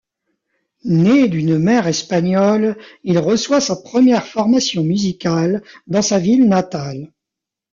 Né 0.83 1.27
d'une 1.27 1.59
mère 1.59 1.85
espagnole, 1.85 2.75
il 3.03 3.19
reçoit 3.19 3.61
sa 3.61 3.75
première 3.75 4.25
formation 4.25 4.83
musicale 4.83 5.61
dans 5.85 6.01
sa 6.01 6.17
ville 6.17 6.49
natale. 6.49 7.13